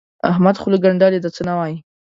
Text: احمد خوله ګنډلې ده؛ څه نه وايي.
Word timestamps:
احمد 0.31 0.55
خوله 0.61 0.77
ګنډلې 0.83 1.19
ده؛ 1.23 1.29
څه 1.35 1.41
نه 1.49 1.53
وايي. 1.59 1.77